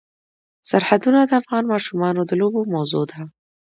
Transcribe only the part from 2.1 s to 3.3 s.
د لوبو موضوع ده.